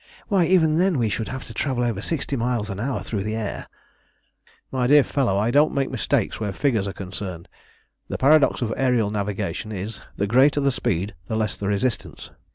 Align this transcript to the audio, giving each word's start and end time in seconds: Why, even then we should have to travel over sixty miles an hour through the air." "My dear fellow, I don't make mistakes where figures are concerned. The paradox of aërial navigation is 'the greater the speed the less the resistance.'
Why, 0.29 0.45
even 0.47 0.79
then 0.79 0.97
we 0.97 1.09
should 1.09 1.27
have 1.27 1.45
to 1.45 1.53
travel 1.53 1.83
over 1.83 2.01
sixty 2.01 2.35
miles 2.35 2.71
an 2.71 2.79
hour 2.79 3.03
through 3.03 3.21
the 3.21 3.35
air." 3.35 3.67
"My 4.71 4.87
dear 4.87 5.03
fellow, 5.03 5.37
I 5.37 5.51
don't 5.51 5.75
make 5.75 5.91
mistakes 5.91 6.39
where 6.39 6.51
figures 6.51 6.87
are 6.87 6.91
concerned. 6.93 7.47
The 8.09 8.17
paradox 8.17 8.63
of 8.63 8.69
aërial 8.71 9.11
navigation 9.11 9.71
is 9.71 10.01
'the 10.15 10.25
greater 10.25 10.59
the 10.59 10.71
speed 10.71 11.13
the 11.27 11.35
less 11.35 11.55
the 11.55 11.67
resistance.' 11.67 12.31